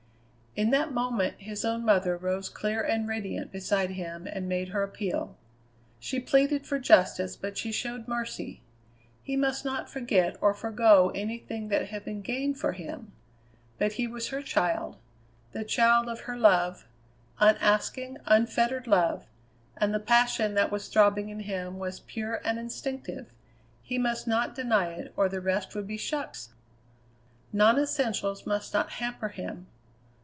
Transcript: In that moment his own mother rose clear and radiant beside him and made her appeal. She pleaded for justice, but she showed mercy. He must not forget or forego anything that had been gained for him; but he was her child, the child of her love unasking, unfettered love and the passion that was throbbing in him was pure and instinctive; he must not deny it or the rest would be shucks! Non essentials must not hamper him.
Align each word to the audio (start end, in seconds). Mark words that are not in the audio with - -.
In 0.53 0.71
that 0.71 0.91
moment 0.91 1.35
his 1.37 1.63
own 1.63 1.85
mother 1.85 2.17
rose 2.17 2.49
clear 2.49 2.81
and 2.81 3.07
radiant 3.07 3.53
beside 3.53 3.91
him 3.91 4.27
and 4.27 4.49
made 4.49 4.67
her 4.69 4.83
appeal. 4.83 5.37
She 5.97 6.19
pleaded 6.19 6.67
for 6.67 6.77
justice, 6.77 7.37
but 7.37 7.57
she 7.57 7.71
showed 7.71 8.05
mercy. 8.05 8.61
He 9.23 9.37
must 9.37 9.63
not 9.63 9.89
forget 9.89 10.35
or 10.41 10.53
forego 10.53 11.09
anything 11.15 11.69
that 11.69 11.87
had 11.87 12.03
been 12.03 12.21
gained 12.21 12.59
for 12.59 12.73
him; 12.73 13.13
but 13.79 13.93
he 13.93 14.07
was 14.07 14.27
her 14.27 14.41
child, 14.41 14.97
the 15.53 15.63
child 15.63 16.09
of 16.09 16.19
her 16.21 16.35
love 16.37 16.85
unasking, 17.39 18.17
unfettered 18.25 18.87
love 18.87 19.27
and 19.77 19.93
the 19.93 20.01
passion 20.01 20.53
that 20.55 20.69
was 20.69 20.89
throbbing 20.89 21.29
in 21.29 21.39
him 21.39 21.79
was 21.79 22.01
pure 22.01 22.41
and 22.43 22.59
instinctive; 22.59 23.31
he 23.81 23.97
must 23.97 24.27
not 24.27 24.53
deny 24.53 24.87
it 24.89 25.13
or 25.15 25.29
the 25.29 25.39
rest 25.39 25.73
would 25.75 25.87
be 25.87 25.95
shucks! 25.95 26.49
Non 27.53 27.79
essentials 27.79 28.45
must 28.45 28.73
not 28.73 28.89
hamper 28.89 29.29
him. 29.29 29.67